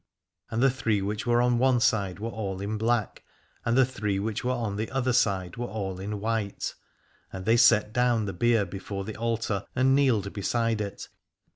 And 0.49 0.63
the 0.63 0.71
three 0.71 0.99
which 0.99 1.27
were 1.27 1.43
on 1.43 1.59
one 1.59 1.79
side 1.79 2.17
were 2.19 2.29
all 2.31 2.59
in 2.59 2.75
black, 2.79 3.23
and 3.63 3.77
the 3.77 3.85
three 3.85 4.17
which 4.17 4.43
were 4.43 4.51
on 4.51 4.75
the 4.75 4.89
other 4.89 5.13
side 5.13 5.57
were 5.57 5.67
all 5.67 5.99
in 5.99 6.19
white: 6.19 6.73
and 7.31 7.45
they 7.45 7.55
set 7.55 7.93
down 7.93 8.25
the 8.25 8.33
bier 8.33 8.65
before 8.65 9.03
the 9.05 9.15
altar 9.15 9.63
and 9.75 9.93
kneeled 9.93 10.33
beside 10.33 10.81
it. 10.81 11.07